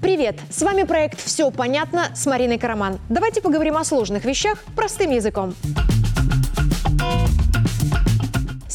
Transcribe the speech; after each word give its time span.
Привет! 0.00 0.40
С 0.50 0.62
вами 0.62 0.82
проект 0.82 1.24
«Все 1.24 1.50
понятно» 1.50 2.08
с 2.14 2.26
Мариной 2.26 2.58
Караман. 2.58 2.98
Давайте 3.08 3.40
поговорим 3.40 3.76
о 3.76 3.84
сложных 3.84 4.24
вещах 4.24 4.62
простым 4.74 5.10
языком. 5.10 5.54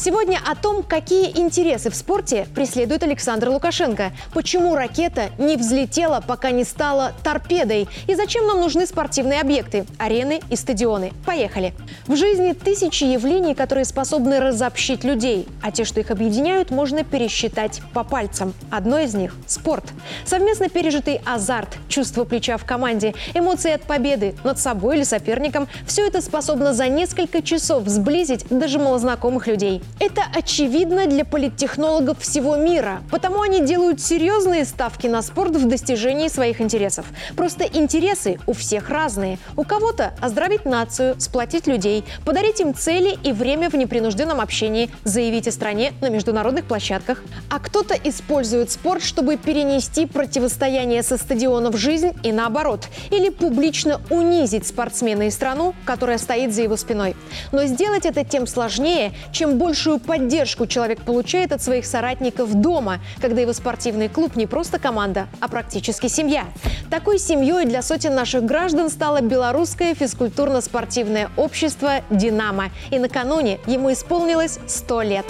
Сегодня 0.06 0.38
о 0.46 0.54
том, 0.54 0.84
какие 0.84 1.36
интересы 1.36 1.90
в 1.90 1.96
спорте 1.96 2.46
преследует 2.54 3.02
Александр 3.02 3.48
Лукашенко, 3.48 4.12
почему 4.32 4.76
ракета 4.76 5.30
не 5.36 5.56
взлетела, 5.56 6.22
пока 6.24 6.52
не 6.52 6.62
стала 6.62 7.12
торпедой, 7.24 7.88
и 8.06 8.14
зачем 8.14 8.46
нам 8.46 8.60
нужны 8.60 8.86
спортивные 8.86 9.40
объекты, 9.40 9.84
арены 9.98 10.42
и 10.48 10.54
стадионы. 10.54 11.12
Поехали! 11.24 11.74
В 12.06 12.14
жизни 12.14 12.52
тысячи 12.52 13.02
явлений, 13.02 13.56
которые 13.56 13.84
способны 13.84 14.38
разобщить 14.38 15.02
людей, 15.02 15.48
а 15.60 15.72
те, 15.72 15.84
что 15.84 15.98
их 15.98 16.12
объединяют, 16.12 16.70
можно 16.70 17.02
пересчитать 17.02 17.82
по 17.92 18.04
пальцам. 18.04 18.54
Одно 18.70 19.00
из 19.00 19.12
них– 19.12 19.34
спорт. 19.48 19.86
Совместно 20.24 20.68
пережитый 20.68 21.20
азарт, 21.26 21.78
чувство 21.88 22.22
плеча 22.22 22.58
в 22.58 22.64
команде, 22.64 23.12
эмоции 23.34 23.72
от 23.72 23.82
победы 23.82 24.36
над 24.44 24.60
собой 24.60 24.98
или 24.98 25.02
соперником– 25.02 25.66
все 25.88 26.06
это 26.06 26.22
способно 26.22 26.74
за 26.74 26.86
несколько 26.86 27.42
часов 27.42 27.88
сблизить 27.88 28.46
даже 28.50 28.78
малознакомых 28.78 29.48
людей. 29.48 29.82
Это 29.98 30.24
очевидно 30.34 31.06
для 31.06 31.24
политтехнологов 31.24 32.20
всего 32.20 32.56
мира, 32.56 33.02
потому 33.10 33.40
они 33.40 33.64
делают 33.64 33.98
серьезные 33.98 34.66
ставки 34.66 35.06
на 35.06 35.22
спорт 35.22 35.56
в 35.56 35.66
достижении 35.66 36.28
своих 36.28 36.60
интересов. 36.60 37.06
Просто 37.34 37.64
интересы 37.64 38.38
у 38.46 38.52
всех 38.52 38.90
разные. 38.90 39.38
У 39.56 39.64
кого-то 39.64 40.12
оздоровить 40.20 40.66
нацию, 40.66 41.18
сплотить 41.18 41.66
людей, 41.66 42.04
подарить 42.26 42.60
им 42.60 42.74
цели 42.74 43.18
и 43.24 43.32
время 43.32 43.70
в 43.70 43.74
непринужденном 43.74 44.38
общении, 44.38 44.90
заявить 45.04 45.48
о 45.48 45.52
стране 45.52 45.94
на 46.02 46.10
международных 46.10 46.66
площадках. 46.66 47.22
А 47.48 47.58
кто-то 47.58 47.94
использует 47.94 48.70
спорт, 48.70 49.02
чтобы 49.02 49.38
перенести 49.38 50.04
противостояние 50.04 51.02
со 51.02 51.16
стадиона 51.16 51.70
в 51.70 51.76
жизнь 51.78 52.12
и 52.22 52.32
наоборот. 52.32 52.88
Или 53.10 53.30
публично 53.30 54.02
унизить 54.10 54.66
спортсмена 54.66 55.28
и 55.28 55.30
страну, 55.30 55.74
которая 55.86 56.18
стоит 56.18 56.52
за 56.52 56.62
его 56.62 56.76
спиной. 56.76 57.16
Но 57.50 57.64
сделать 57.64 58.04
это 58.04 58.24
тем 58.24 58.46
сложнее, 58.46 59.14
чем 59.32 59.56
больше 59.56 59.85
большую 59.86 60.00
поддержку 60.00 60.66
человек 60.66 61.00
получает 61.02 61.52
от 61.52 61.62
своих 61.62 61.86
соратников 61.86 62.52
дома, 62.54 62.98
когда 63.20 63.40
его 63.40 63.52
спортивный 63.52 64.08
клуб 64.08 64.34
не 64.34 64.46
просто 64.46 64.80
команда, 64.80 65.28
а 65.38 65.46
практически 65.46 66.08
семья. 66.08 66.46
Такой 66.90 67.20
семьей 67.20 67.66
для 67.66 67.82
сотен 67.82 68.12
наших 68.12 68.44
граждан 68.44 68.90
стало 68.90 69.20
белорусское 69.20 69.94
физкультурно-спортивное 69.94 71.30
общество 71.36 72.00
«Динамо». 72.10 72.70
И 72.90 72.98
накануне 72.98 73.60
ему 73.68 73.92
исполнилось 73.92 74.58
100 74.66 75.02
лет. 75.02 75.26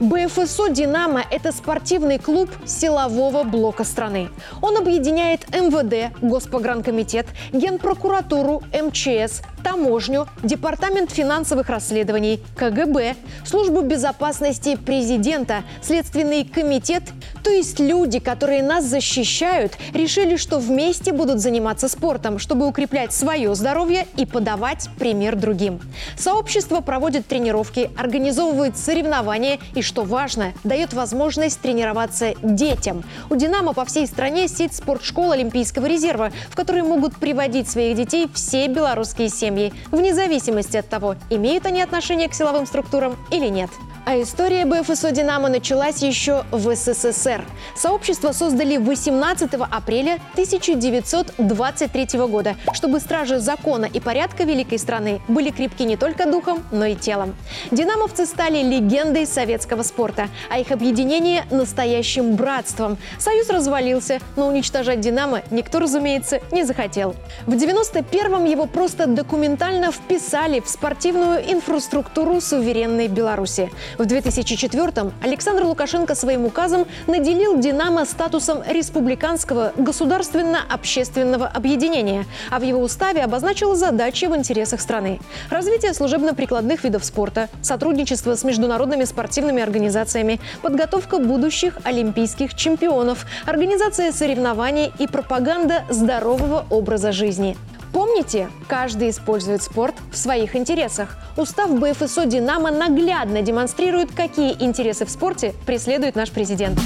БФСО 0.00 0.68
«Динамо»– 0.68 1.24
это 1.30 1.52
спортивный 1.52 2.18
клуб 2.18 2.50
силового 2.66 3.44
блока 3.44 3.84
страны. 3.84 4.28
Он 4.60 4.76
объединяет 4.76 5.48
МВД, 5.48 6.14
Госпогранкомитет, 6.20 7.26
Генпрокуратуру, 7.52 8.62
МЧС, 8.74 9.42
таможню, 9.62 10.26
Департамент 10.42 11.10
финансовых 11.10 11.68
расследований, 11.68 12.40
КГБ, 12.56 13.14
Службу 13.44 13.82
безопасности 13.82 14.76
президента, 14.76 15.62
Следственный 15.80 16.44
комитет. 16.44 17.04
То 17.44 17.50
есть 17.50 17.80
люди, 17.80 18.18
которые 18.18 18.62
нас 18.62 18.84
защищают, 18.84 19.72
решили, 19.94 20.36
что 20.36 20.58
вместе 20.58 21.12
будут 21.12 21.40
заниматься 21.40 21.88
спортом, 21.88 22.38
чтобы 22.38 22.66
укреплять 22.66 23.12
свое 23.12 23.54
здоровье 23.54 24.06
и 24.16 24.26
подавать 24.26 24.88
пример 24.98 25.36
другим. 25.36 25.80
Сообщество 26.16 26.80
проводит 26.80 27.26
тренировки, 27.26 27.90
организовывает 27.96 28.76
соревнования 28.76 29.58
и, 29.74 29.82
что 29.82 30.02
важно, 30.02 30.52
дает 30.64 30.92
возможность 30.92 31.60
тренироваться 31.60 32.34
детям. 32.42 33.04
У 33.30 33.36
«Динамо» 33.36 33.72
по 33.72 33.84
всей 33.84 34.06
стране 34.06 34.48
сеть 34.48 34.74
спортшкол 34.74 35.32
Олимпийского 35.32 35.86
резерва, 35.86 36.32
в 36.50 36.56
которые 36.56 36.82
могут 36.82 37.16
приводить 37.16 37.68
своих 37.68 37.96
детей 37.96 38.28
все 38.34 38.66
белорусские 38.66 39.28
семьи 39.28 39.51
семьи, 39.52 39.72
вне 39.90 40.14
зависимости 40.14 40.76
от 40.76 40.88
того, 40.88 41.16
имеют 41.30 41.66
они 41.66 41.82
отношение 41.82 42.28
к 42.28 42.34
силовым 42.34 42.66
структурам 42.66 43.16
или 43.30 43.48
нет. 43.48 43.70
А 44.04 44.20
история 44.20 44.64
БФСО 44.64 45.12
«Динамо» 45.12 45.48
началась 45.48 46.02
еще 46.02 46.44
в 46.50 46.74
СССР. 46.74 47.44
Сообщество 47.76 48.32
создали 48.32 48.76
18 48.76 49.54
апреля 49.54 50.14
1923 50.32 52.18
года, 52.26 52.56
чтобы 52.72 52.98
стражи 52.98 53.38
закона 53.38 53.84
и 53.84 54.00
порядка 54.00 54.42
великой 54.42 54.80
страны 54.80 55.20
были 55.28 55.50
крепки 55.50 55.84
не 55.84 55.96
только 55.96 56.28
духом, 56.28 56.64
но 56.72 56.86
и 56.86 56.96
телом. 56.96 57.36
«Динамовцы» 57.70 58.26
стали 58.26 58.64
легендой 58.64 59.24
советского 59.24 59.84
спорта, 59.84 60.28
а 60.50 60.58
их 60.58 60.72
объединение– 60.72 61.44
настоящим 61.52 62.34
братством. 62.34 62.98
Союз 63.20 63.50
развалился, 63.50 64.18
но 64.34 64.48
уничтожать 64.48 64.98
«Динамо» 64.98 65.42
никто, 65.52 65.78
разумеется, 65.78 66.40
не 66.50 66.64
захотел. 66.64 67.14
В 67.46 67.52
91-м 67.52 68.46
его 68.46 68.66
просто 68.66 69.06
документально 69.42 69.90
вписали 69.90 70.60
в 70.60 70.68
спортивную 70.68 71.52
инфраструктуру 71.52 72.40
суверенной 72.40 73.08
Беларуси. 73.08 73.72
В 73.98 74.02
2004-м 74.02 75.12
Александр 75.20 75.64
Лукашенко 75.64 76.14
своим 76.14 76.44
указом 76.44 76.86
наделил 77.08 77.58
«Динамо» 77.58 78.04
статусом 78.04 78.62
республиканского 78.64 79.72
государственно-общественного 79.76 81.48
объединения, 81.48 82.24
а 82.52 82.60
в 82.60 82.62
его 82.62 82.80
уставе 82.80 83.24
обозначил 83.24 83.74
задачи 83.74 84.26
в 84.26 84.36
интересах 84.36 84.80
страны. 84.80 85.18
Развитие 85.50 85.92
служебно-прикладных 85.92 86.84
видов 86.84 87.04
спорта, 87.04 87.48
сотрудничество 87.62 88.36
с 88.36 88.44
международными 88.44 89.02
спортивными 89.02 89.60
организациями, 89.60 90.38
подготовка 90.62 91.18
будущих 91.18 91.78
олимпийских 91.82 92.54
чемпионов, 92.54 93.26
организация 93.44 94.12
соревнований 94.12 94.92
и 95.00 95.08
пропаганда 95.08 95.82
здорового 95.90 96.64
образа 96.70 97.10
жизни. 97.10 97.56
Помните, 97.92 98.48
каждый 98.68 99.10
использует 99.10 99.62
спорт 99.62 99.94
в 100.10 100.16
своих 100.16 100.56
интересах. 100.56 101.16
Устав 101.36 101.70
БФСО 101.78 102.26
«Динамо» 102.26 102.70
наглядно 102.70 103.42
демонстрирует, 103.42 104.12
какие 104.12 104.52
интересы 104.62 105.04
в 105.04 105.10
спорте 105.10 105.54
преследует 105.66 106.16
наш 106.16 106.30
президент. 106.30 106.78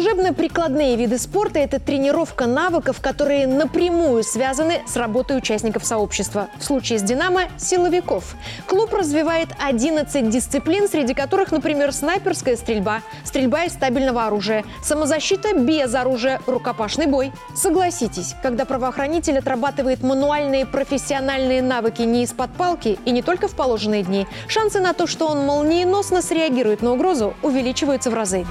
Служебно-прикладные 0.00 0.96
виды 0.96 1.18
спорта– 1.18 1.58
это 1.60 1.78
тренировка 1.78 2.46
навыков, 2.46 3.02
которые 3.02 3.46
напрямую 3.46 4.24
связаны 4.24 4.80
с 4.86 4.96
работой 4.96 5.36
участников 5.36 5.84
сообщества. 5.84 6.48
В 6.58 6.64
случае 6.64 6.98
с 6.98 7.02
«Динамо»– 7.02 7.42
силовиков. 7.58 8.34
Клуб 8.66 8.94
развивает 8.94 9.48
11 9.58 10.30
дисциплин, 10.30 10.88
среди 10.88 11.12
которых, 11.12 11.52
например, 11.52 11.92
снайперская 11.92 12.56
стрельба, 12.56 13.02
стрельба 13.24 13.64
из 13.64 13.74
стабильного 13.74 14.24
оружия, 14.24 14.64
самозащита 14.82 15.54
без 15.54 15.94
оружия, 15.94 16.40
рукопашный 16.46 17.04
бой. 17.04 17.30
Согласитесь, 17.54 18.36
когда 18.42 18.64
правоохранитель 18.64 19.36
отрабатывает 19.36 20.02
мануальные 20.02 20.64
профессиональные 20.64 21.60
навыки 21.60 22.00
не 22.00 22.22
из-под 22.22 22.50
палки 22.54 22.98
и 23.04 23.10
не 23.10 23.20
только 23.20 23.48
в 23.48 23.54
положенные 23.54 24.02
дни, 24.02 24.26
шансы 24.48 24.80
на 24.80 24.94
то, 24.94 25.06
что 25.06 25.26
он 25.26 25.44
молниеносно 25.44 26.22
среагирует 26.22 26.80
на 26.80 26.94
угрозу, 26.94 27.34
увеличиваются 27.42 28.10
в 28.10 28.14
разы. 28.14 28.46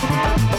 Thank 0.00 0.52
you. 0.52 0.57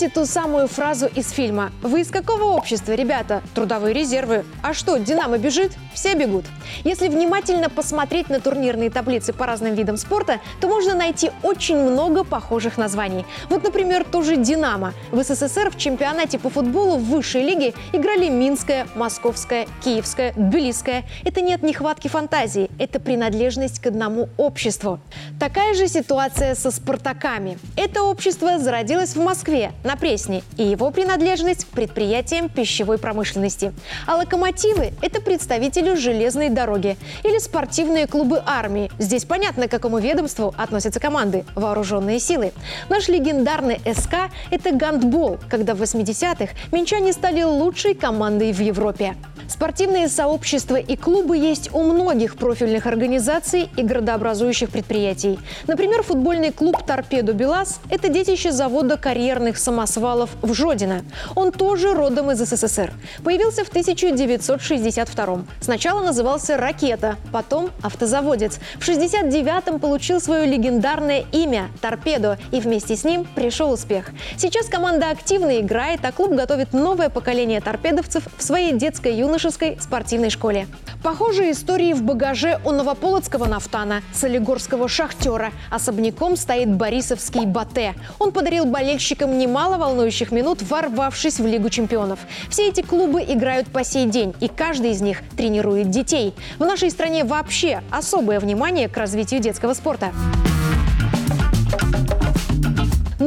Помните 0.00 0.18
ту 0.18 0.24
самую 0.24 0.66
фразу 0.66 1.08
из 1.14 1.30
фильма 1.30 1.72
«Вы 1.82 2.00
из 2.00 2.10
какого 2.10 2.44
общества, 2.44 2.92
ребята? 2.92 3.42
Трудовые 3.54 3.92
резервы. 3.92 4.46
А 4.62 4.72
что, 4.72 4.96
Динамо 4.96 5.36
бежит? 5.36 5.72
Все 5.92 6.14
бегут». 6.14 6.46
Если 6.84 7.08
внимательно 7.08 7.68
посмотреть 7.68 8.30
на 8.30 8.40
турнирные 8.40 8.88
таблицы 8.88 9.34
по 9.34 9.44
разным 9.44 9.74
видам 9.74 9.98
спорта, 9.98 10.40
то 10.58 10.68
можно 10.68 10.94
найти 10.94 11.30
очень 11.42 11.76
много 11.76 12.24
похожих 12.24 12.78
названий. 12.78 13.26
Вот, 13.50 13.62
например, 13.62 14.04
тоже 14.04 14.36
«Динамо». 14.36 14.94
В 15.10 15.22
СССР 15.22 15.70
в 15.70 15.76
чемпионате 15.76 16.38
по 16.38 16.48
футболу 16.48 16.96
в 16.96 17.04
высшей 17.04 17.42
лиге 17.42 17.74
играли 17.92 18.30
Минская, 18.30 18.86
Московская, 18.94 19.66
Киевская, 19.84 20.32
Тбилисская. 20.34 21.04
Это 21.26 21.42
нет 21.42 21.62
нехватки 21.62 22.08
фантазии, 22.08 22.70
это 22.78 23.00
принадлежность 23.00 23.80
к 23.80 23.88
одному 23.88 24.30
обществу. 24.38 24.98
Такая 25.38 25.74
же 25.74 25.88
ситуация 25.88 26.54
со 26.54 26.70
«Спартаками». 26.70 27.58
Это 27.76 28.02
общество 28.02 28.58
зародилось 28.58 29.14
в 29.14 29.22
Москве, 29.22 29.72
на 29.90 29.96
Пресне 29.96 30.44
и 30.56 30.62
его 30.62 30.92
принадлежность 30.92 31.64
к 31.64 31.68
предприятиям 31.68 32.48
пищевой 32.48 32.96
промышленности. 32.96 33.72
А 34.06 34.14
локомотивы– 34.14 34.92
это 35.02 35.20
представители 35.20 35.96
железной 35.96 36.48
дороги 36.48 36.96
или 37.24 37.38
спортивные 37.38 38.06
клубы 38.06 38.40
армии. 38.46 38.88
Здесь 39.00 39.24
понятно, 39.24 39.66
к 39.66 39.70
какому 39.72 39.98
ведомству 39.98 40.54
относятся 40.56 41.00
команды– 41.00 41.44
вооруженные 41.56 42.20
силы. 42.20 42.52
Наш 42.88 43.08
легендарный 43.08 43.80
СК– 43.92 44.30
это 44.52 44.70
гандбол, 44.70 45.38
когда 45.48 45.74
в 45.74 45.82
80-х 45.82 46.54
минчане 46.70 47.12
стали 47.12 47.42
лучшей 47.42 47.94
командой 47.94 48.52
в 48.52 48.60
Европе. 48.60 49.16
Спортивные 49.48 50.08
сообщества 50.08 50.76
и 50.76 50.94
клубы 50.94 51.36
есть 51.36 51.74
у 51.74 51.82
многих 51.82 52.36
профильных 52.36 52.86
организаций 52.86 53.68
и 53.76 53.82
градообразующих 53.82 54.70
предприятий. 54.70 55.40
Например, 55.66 56.04
футбольный 56.04 56.52
клуб 56.52 56.76
«Торпедо 56.86 57.32
Белаз»– 57.32 57.80
это 57.90 58.08
детище 58.08 58.52
завода 58.52 58.96
карьерных 58.96 59.58
самосвалов 59.70 60.30
в 60.42 60.52
Жодино. 60.52 61.04
Он 61.36 61.52
тоже 61.52 61.94
родом 61.94 62.32
из 62.32 62.38
СССР. 62.38 62.92
Появился 63.22 63.64
в 63.64 63.68
1962 63.68 65.44
Сначала 65.60 66.02
назывался 66.02 66.56
«Ракета», 66.56 67.16
потом 67.32 67.70
«Автозаводец». 67.82 68.58
В 68.80 68.88
1969-м 68.88 69.78
получил 69.78 70.20
свое 70.20 70.44
легендарное 70.46 71.24
имя 71.30 71.68
«Торпедо», 71.80 72.38
и 72.50 72.60
вместе 72.60 72.96
с 72.96 73.04
ним 73.04 73.24
пришел 73.24 73.70
успех. 73.70 74.10
Сейчас 74.36 74.66
команда 74.66 75.10
активно 75.10 75.60
играет, 75.60 76.00
а 76.04 76.10
клуб 76.10 76.32
готовит 76.32 76.72
новое 76.72 77.08
поколение 77.08 77.60
торпедовцев 77.60 78.24
в 78.36 78.42
своей 78.42 78.72
детской 78.72 79.14
юношеской 79.14 79.78
спортивной 79.80 80.30
школе. 80.30 80.66
Похожие 81.04 81.52
истории 81.52 81.92
в 81.92 82.02
багаже 82.02 82.58
у 82.64 82.72
Новополоцкого 82.72 83.46
«Нафтана», 83.46 84.02
Солигорского 84.12 84.88
«Шахтера». 84.88 85.52
Особняком 85.70 86.36
стоит 86.36 86.70
Борисовский 86.70 87.46
«Батэ». 87.46 87.94
Он 88.18 88.32
подарил 88.32 88.64
болельщикам 88.64 89.38
немало 89.38 89.59
волнующих 89.68 90.32
минут, 90.32 90.62
ворвавшись 90.62 91.38
в 91.38 91.46
Лигу 91.46 91.70
чемпионов. 91.70 92.20
Все 92.48 92.68
эти 92.68 92.80
клубы 92.80 93.22
играют 93.22 93.68
по 93.68 93.84
сей 93.84 94.06
день, 94.06 94.34
и 94.40 94.48
каждый 94.48 94.90
из 94.90 95.00
них 95.00 95.22
тренирует 95.36 95.90
детей. 95.90 96.34
В 96.58 96.64
нашей 96.64 96.90
стране 96.90 97.24
вообще 97.24 97.82
особое 97.90 98.40
внимание 98.40 98.88
к 98.88 98.96
развитию 98.96 99.40
детского 99.40 99.74
спорта. 99.74 100.12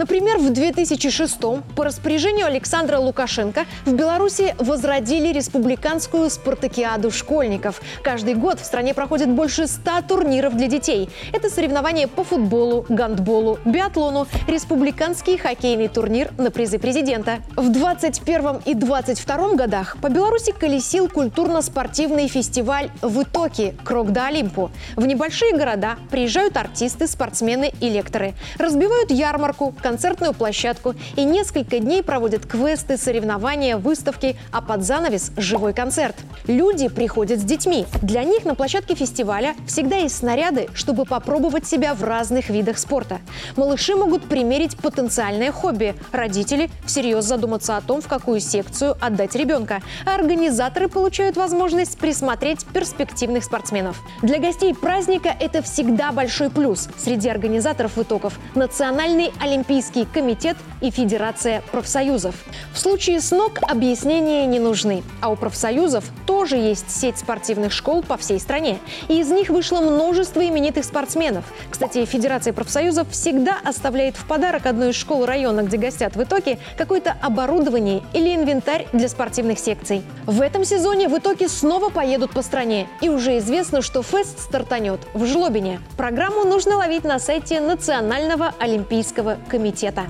Например, 0.03 0.37
в 0.37 0.49
2006 0.49 1.39
по 1.77 1.85
распоряжению 1.85 2.45
Александра 2.47 2.97
Лукашенко 2.97 3.65
в 3.85 3.93
Беларуси 3.93 4.53
возродили 4.59 5.31
республиканскую 5.31 6.29
спартакиаду 6.29 7.09
школьников. 7.09 7.81
Каждый 8.03 8.33
год 8.33 8.59
в 8.59 8.65
стране 8.65 8.93
проходит 8.93 9.29
больше 9.29 9.65
100 9.65 10.01
турниров 10.09 10.57
для 10.57 10.67
детей. 10.67 11.09
Это 11.31 11.49
соревнования 11.49 12.09
по 12.09 12.25
футболу, 12.25 12.85
гандболу, 12.89 13.59
биатлону, 13.63 14.27
республиканский 14.45 15.37
хоккейный 15.37 15.87
турнир 15.87 16.31
на 16.37 16.51
призы 16.51 16.79
президента. 16.79 17.37
В 17.55 17.71
21 17.71 18.57
и 18.65 18.73
22 18.73 19.53
годах 19.53 19.95
по 20.01 20.09
Беларуси 20.09 20.51
колесил 20.51 21.07
культурно-спортивный 21.07 22.27
фестиваль 22.27 22.89
в 23.01 23.23
Итоке 23.23 23.73
«Крок 23.85 24.11
до 24.11 24.25
Олимпу». 24.25 24.69
В 24.97 25.05
небольшие 25.05 25.55
города 25.55 25.95
приезжают 26.11 26.57
артисты, 26.57 27.07
спортсмены 27.07 27.71
и 27.79 27.87
лекторы. 27.87 28.33
Разбивают 28.57 29.09
ярмарку, 29.09 29.73
концертную 29.93 30.33
площадку 30.33 30.95
и 31.15 31.23
несколько 31.23 31.77
дней 31.77 32.01
проводят 32.01 32.47
квесты, 32.47 32.97
соревнования, 32.97 33.77
выставки, 33.77 34.35
а 34.51 34.59
под 34.59 34.81
занавес– 34.81 35.31
живой 35.37 35.71
концерт. 35.71 36.15
Люди 36.47 36.87
приходят 36.87 37.39
с 37.39 37.43
детьми. 37.43 37.85
Для 38.01 38.23
них 38.23 38.43
на 38.43 38.55
площадке 38.55 38.95
фестиваля 38.95 39.53
всегда 39.67 39.97
есть 39.97 40.17
снаряды, 40.17 40.67
чтобы 40.73 41.05
попробовать 41.05 41.67
себя 41.67 41.93
в 41.93 42.03
разных 42.03 42.49
видах 42.49 42.79
спорта. 42.79 43.19
Малыши 43.55 43.95
могут 43.95 44.23
примерить 44.23 44.77
потенциальное 44.77 45.51
хобби. 45.51 45.93
Родители 46.11 46.71
всерьез 46.87 47.25
задуматься 47.25 47.77
о 47.77 47.81
том, 47.81 48.01
в 48.01 48.07
какую 48.07 48.39
секцию 48.39 48.97
отдать 48.99 49.35
ребенка. 49.35 49.83
А 50.07 50.15
организаторы 50.15 50.89
получают 50.89 51.37
возможность 51.37 51.99
присмотреть 51.99 52.65
перспективных 52.65 53.43
спортсменов. 53.43 54.01
Для 54.23 54.39
гостей 54.39 54.73
праздника 54.73 55.29
это 55.39 55.61
всегда 55.61 56.11
большой 56.11 56.49
плюс. 56.49 56.89
Среди 56.97 57.29
организаторов 57.29 57.99
итогов– 57.99 58.39
Национальный 58.55 59.31
олимпийский 59.41 59.82
Олимпийский 59.83 60.05
комитет 60.05 60.57
и 60.83 60.91
Федерация 60.91 61.63
профсоюзов. 61.71 62.35
В 62.73 62.77
случае 62.77 63.21
с 63.21 63.31
НОК 63.31 63.59
объяснения 63.61 64.45
не 64.45 64.59
нужны, 64.59 65.01
а 65.21 65.29
у 65.29 65.35
профсоюзов 65.37 66.03
тоже 66.27 66.57
есть 66.57 66.91
сеть 66.91 67.17
спортивных 67.17 67.71
школ 67.71 68.03
по 68.03 68.17
всей 68.17 68.39
стране. 68.39 68.79
И 69.07 69.19
из 69.19 69.31
них 69.31 69.49
вышло 69.49 69.79
множество 69.79 70.45
именитых 70.45 70.83
спортсменов. 70.83 71.45
Кстати, 71.71 72.03
Федерация 72.05 72.51
профсоюзов 72.51 73.09
всегда 73.11 73.57
оставляет 73.63 74.17
в 74.17 74.25
подарок 74.25 74.65
одной 74.65 74.89
из 74.89 74.95
школ 74.95 75.25
района, 75.25 75.61
где 75.61 75.77
гостят 75.77 76.17
в 76.17 76.23
итоге, 76.23 76.59
какое-то 76.77 77.15
оборудование 77.21 78.03
или 78.13 78.35
инвентарь 78.35 78.87
для 78.91 79.07
спортивных 79.07 79.59
секций. 79.59 80.03
В 80.25 80.41
этом 80.41 80.65
сезоне 80.65 81.07
в 81.07 81.17
итоге 81.17 81.47
снова 81.47 81.89
поедут 81.89 82.31
по 82.31 82.41
стране. 82.41 82.87
И 82.99 83.07
уже 83.07 83.37
известно, 83.37 83.81
что 83.81 84.03
фест 84.03 84.39
стартанет 84.39 84.99
в 85.13 85.25
Жлобине. 85.25 85.79
Программу 85.95 86.43
нужно 86.43 86.75
ловить 86.75 87.05
на 87.05 87.19
сайте 87.19 87.61
Национального 87.61 88.53
олимпийского 88.59 89.37
комитета. 89.47 90.03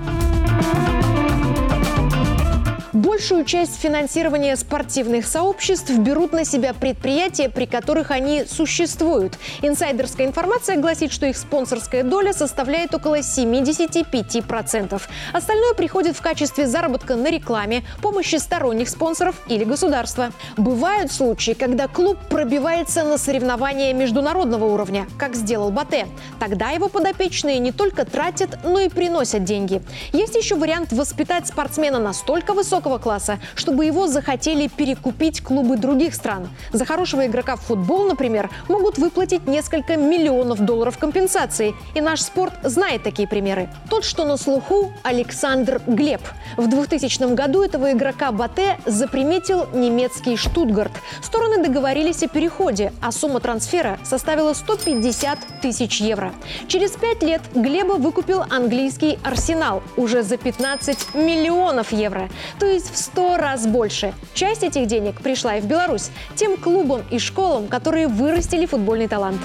Большую 3.14 3.44
часть 3.44 3.80
финансирования 3.80 4.56
спортивных 4.56 5.24
сообществ 5.24 5.88
берут 5.90 6.32
на 6.32 6.44
себя 6.44 6.74
предприятия, 6.74 7.48
при 7.48 7.64
которых 7.64 8.10
они 8.10 8.44
существуют. 8.44 9.38
Инсайдерская 9.62 10.26
информация 10.26 10.78
гласит, 10.78 11.12
что 11.12 11.24
их 11.24 11.36
спонсорская 11.36 12.02
доля 12.02 12.32
составляет 12.32 12.92
около 12.92 13.20
75%. 13.20 15.00
Остальное 15.32 15.74
приходит 15.74 16.16
в 16.16 16.22
качестве 16.22 16.66
заработка 16.66 17.14
на 17.14 17.30
рекламе, 17.30 17.84
помощи 18.02 18.34
сторонних 18.34 18.88
спонсоров 18.88 19.36
или 19.46 19.62
государства. 19.62 20.32
Бывают 20.56 21.12
случаи, 21.12 21.52
когда 21.52 21.86
клуб 21.86 22.18
пробивается 22.28 23.04
на 23.04 23.16
соревнования 23.16 23.94
международного 23.94 24.64
уровня, 24.64 25.06
как 25.18 25.36
сделал 25.36 25.70
Батэ. 25.70 26.08
Тогда 26.40 26.70
его 26.70 26.88
подопечные 26.88 27.60
не 27.60 27.70
только 27.70 28.04
тратят, 28.04 28.64
но 28.64 28.80
и 28.80 28.88
приносят 28.88 29.44
деньги. 29.44 29.82
Есть 30.12 30.34
еще 30.34 30.56
вариант 30.56 30.92
воспитать 30.92 31.46
спортсмена 31.46 32.00
настолько 32.00 32.54
высокого 32.54 33.03
класса, 33.04 33.38
чтобы 33.54 33.84
его 33.84 34.06
захотели 34.06 34.66
перекупить 34.66 35.42
клубы 35.42 35.76
других 35.76 36.14
стран. 36.14 36.48
За 36.72 36.86
хорошего 36.86 37.26
игрока 37.26 37.56
в 37.56 37.60
футбол, 37.60 38.04
например, 38.08 38.50
могут 38.68 38.96
выплатить 38.96 39.46
несколько 39.46 39.96
миллионов 39.96 40.60
долларов 40.60 40.96
компенсации. 40.96 41.74
И 41.94 42.00
наш 42.00 42.22
спорт 42.22 42.54
знает 42.62 43.02
такие 43.02 43.28
примеры. 43.28 43.68
Тот, 43.90 44.04
что 44.04 44.24
на 44.24 44.38
слуху, 44.38 44.90
Александр 45.02 45.82
Глеб. 45.86 46.22
В 46.56 46.66
2000 46.66 47.34
году 47.34 47.62
этого 47.62 47.92
игрока 47.92 48.32
Батэ 48.32 48.78
заприметил 48.86 49.66
немецкий 49.74 50.36
Штутгарт. 50.38 50.92
Стороны 51.22 51.62
договорились 51.62 52.22
о 52.22 52.28
переходе, 52.28 52.92
а 53.02 53.12
сумма 53.12 53.40
трансфера 53.40 53.98
составила 54.02 54.54
150 54.54 55.38
тысяч 55.60 56.00
евро. 56.00 56.32
Через 56.68 56.92
пять 56.92 57.22
лет 57.22 57.42
Глеба 57.54 57.94
выкупил 57.94 58.44
английский 58.48 59.18
«Арсенал» 59.22 59.82
уже 59.98 60.22
за 60.22 60.38
15 60.38 61.14
миллионов 61.14 61.92
евро. 61.92 62.30
То 62.58 62.66
есть 62.66 62.93
в 62.94 62.98
100 62.98 63.36
раз 63.36 63.66
больше. 63.66 64.14
Часть 64.34 64.62
этих 64.62 64.86
денег 64.86 65.20
пришла 65.20 65.56
и 65.56 65.60
в 65.60 65.66
Беларусь, 65.66 66.10
тем 66.36 66.56
клубам 66.56 67.02
и 67.10 67.18
школам, 67.18 67.68
которые 67.68 68.06
вырастили 68.06 68.66
футбольный 68.66 69.08
талант. 69.08 69.40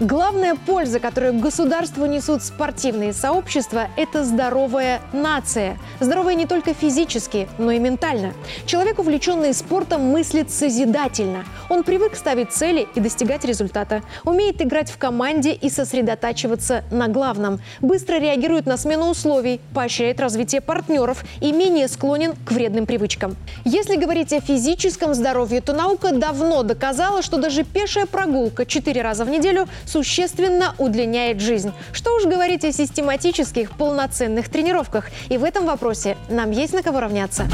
Главная 0.00 0.54
польза, 0.54 0.98
которую 0.98 1.34
государству 1.40 2.06
несут 2.06 2.42
спортивные 2.42 3.12
сообщества, 3.12 3.88
это 3.98 4.24
здоровая 4.24 5.02
нация. 5.12 5.76
Здоровая 6.00 6.36
не 6.36 6.46
только 6.46 6.72
физически, 6.72 7.46
но 7.58 7.70
и 7.70 7.78
ментально. 7.78 8.32
Человек, 8.64 8.98
увлеченный 8.98 9.52
спортом, 9.52 10.00
мыслит 10.04 10.50
созидательно. 10.50 11.44
Он 11.68 11.84
привык 11.84 12.16
ставить 12.16 12.50
цели 12.50 12.88
и 12.94 13.00
достигать 13.00 13.44
результата. 13.44 14.02
Умеет 14.24 14.62
играть 14.62 14.90
в 14.90 14.96
команде 14.96 15.52
и 15.52 15.68
сосредотачиваться 15.68 16.82
на 16.90 17.08
главном. 17.08 17.60
Быстро 17.82 18.14
реагирует 18.14 18.64
на 18.64 18.78
смену 18.78 19.10
условий, 19.10 19.60
поощряет 19.74 20.18
развитие 20.18 20.62
партнеров 20.62 21.22
и 21.42 21.52
менее 21.52 21.88
склонен 21.88 22.32
к 22.46 22.52
вредным 22.52 22.86
привычкам. 22.86 23.36
Если 23.66 23.96
говорить 23.96 24.32
о 24.32 24.40
физическом 24.40 25.12
здоровье, 25.12 25.60
то 25.60 25.74
наука 25.74 26.12
давно 26.12 26.62
доказала, 26.62 27.20
что 27.20 27.36
даже 27.36 27.64
пешая 27.64 28.06
прогулка 28.06 28.64
4 28.64 29.02
раза 29.02 29.26
в 29.26 29.28
неделю 29.28 29.68
существенно 29.90 30.74
удлиняет 30.78 31.40
жизнь. 31.40 31.72
Что 31.92 32.14
уж 32.16 32.24
говорить 32.24 32.64
о 32.64 32.72
систематических 32.72 33.72
полноценных 33.72 34.48
тренировках. 34.48 35.06
И 35.28 35.36
в 35.36 35.44
этом 35.44 35.66
вопросе 35.66 36.16
нам 36.28 36.50
есть 36.50 36.72
на 36.72 36.82
кого 36.82 37.00
равняться. 37.00 37.46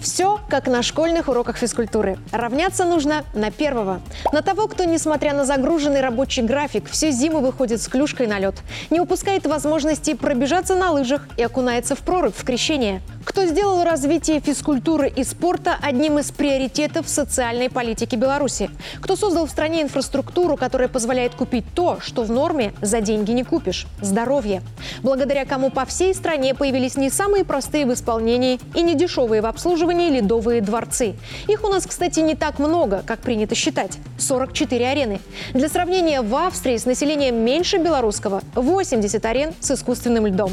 Все 0.00 0.38
как 0.48 0.68
на 0.68 0.82
школьных 0.82 1.28
уроках 1.28 1.56
физкультуры. 1.56 2.18
Равняться 2.30 2.84
нужно 2.84 3.24
на 3.34 3.50
первого. 3.50 4.00
На 4.32 4.42
того, 4.42 4.68
кто, 4.68 4.84
несмотря 4.84 5.32
на 5.32 5.44
загруженный 5.44 6.02
рабочий 6.02 6.42
график, 6.42 6.88
всю 6.88 7.10
зиму 7.10 7.40
выходит 7.40 7.80
с 7.80 7.88
клюшкой 7.88 8.26
на 8.26 8.38
лед, 8.38 8.54
не 8.90 9.00
упускает 9.00 9.46
возможности 9.46 10.14
пробежаться 10.14 10.76
на 10.76 10.92
лыжах 10.92 11.26
и 11.36 11.42
окунается 11.42 11.96
в 11.96 12.00
прорубь 12.00 12.36
в 12.36 12.44
крещение. 12.44 13.00
Кто 13.24 13.46
сделал 13.46 13.82
развитие 13.84 14.40
физкультуры 14.40 15.08
и 15.08 15.24
спорта 15.24 15.76
одним 15.80 16.18
из 16.18 16.30
приоритетов 16.30 17.08
социальной 17.08 17.70
политики 17.70 18.16
Беларуси? 18.16 18.70
Кто 19.00 19.16
создал 19.16 19.46
в 19.46 19.50
стране 19.50 19.82
инфраструктуру, 19.82 20.56
которая 20.56 20.88
позволяет 20.88 21.34
купить 21.34 21.64
то, 21.74 21.98
что 22.00 22.22
в 22.22 22.30
норме 22.30 22.74
за 22.82 23.00
деньги 23.00 23.32
не 23.32 23.42
купишь– 23.42 23.86
здоровье? 24.02 24.62
Благодаря 25.02 25.46
кому 25.46 25.70
по 25.70 25.86
всей 25.86 26.14
стране 26.14 26.54
появились 26.54 26.96
не 26.96 27.08
самые 27.08 27.44
простые 27.44 27.86
в 27.86 27.94
исполнении 27.94 28.60
и 28.74 28.82
не 28.82 28.94
дешевые 28.94 29.40
в 29.40 29.46
обслуживании 29.46 30.10
ледовые 30.10 30.60
дворцы. 30.60 31.14
Их 31.48 31.64
у 31.64 31.68
нас, 31.68 31.86
кстати, 31.86 32.20
не 32.20 32.34
так 32.34 32.58
много, 32.58 33.02
как 33.06 33.20
принято 33.20 33.54
считать– 33.54 33.98
44 34.18 34.86
арены. 34.86 35.20
Для 35.54 35.68
сравнения, 35.68 36.20
в 36.20 36.34
Австрии 36.34 36.76
с 36.76 36.84
населением 36.84 37.36
меньше 37.36 37.78
белорусского– 37.78 38.42
80 38.54 39.24
арен 39.24 39.54
с 39.60 39.70
искусственным 39.70 40.26
льдом. 40.26 40.50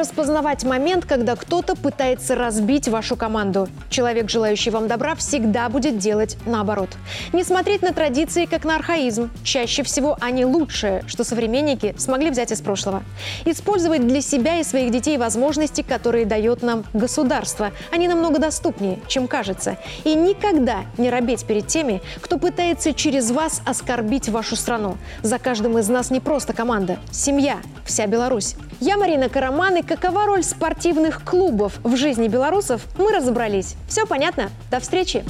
Распознавать 0.00 0.64
момент, 0.64 1.04
когда 1.04 1.36
кто-то 1.36 1.76
пытается 1.76 2.34
разбить 2.34 2.88
вашу 2.88 3.16
команду. 3.16 3.68
Человек, 3.90 4.30
желающий 4.30 4.70
вам 4.70 4.88
добра, 4.88 5.14
всегда 5.14 5.68
будет 5.68 5.98
делать 5.98 6.38
наоборот. 6.46 6.88
Не 7.34 7.44
смотреть 7.44 7.82
на 7.82 7.92
традиции, 7.92 8.46
как 8.46 8.64
на 8.64 8.76
архаизм. 8.76 9.30
Чаще 9.44 9.82
всего 9.82 10.16
они 10.20 10.46
лучшее, 10.46 11.04
что 11.06 11.22
современники 11.22 11.94
смогли 11.98 12.30
взять 12.30 12.50
из 12.50 12.62
прошлого. 12.62 13.02
Использовать 13.44 14.06
для 14.06 14.22
себя 14.22 14.58
и 14.60 14.64
своих 14.64 14.90
детей 14.90 15.18
возможности, 15.18 15.82
которые 15.82 16.24
дает 16.24 16.62
нам 16.62 16.84
государство. 16.94 17.70
Они 17.92 18.08
намного 18.08 18.38
доступнее, 18.38 18.98
чем 19.06 19.28
кажется. 19.28 19.76
И 20.04 20.14
никогда 20.14 20.84
не 20.96 21.10
робеть 21.10 21.44
перед 21.44 21.66
теми, 21.66 22.00
кто 22.22 22.38
пытается 22.38 22.94
через 22.94 23.30
вас 23.30 23.60
оскорбить 23.66 24.30
вашу 24.30 24.56
страну. 24.56 24.96
За 25.22 25.38
каждым 25.38 25.76
из 25.76 25.90
нас 25.90 26.10
не 26.10 26.20
просто 26.20 26.54
команда, 26.54 26.98
семья, 27.12 27.58
вся 27.84 28.06
Беларусь. 28.06 28.56
Я 28.80 28.96
Марина 28.96 29.28
Караман, 29.28 29.76
и 29.76 29.82
какова 29.96 30.26
роль 30.26 30.44
спортивных 30.44 31.24
клубов 31.24 31.80
в 31.82 31.96
жизни 31.96 32.28
белорусов, 32.28 32.86
мы 32.96 33.10
разобрались. 33.10 33.74
Все 33.88 34.06
понятно? 34.06 34.50
До 34.70 34.78
встречи! 34.78 35.24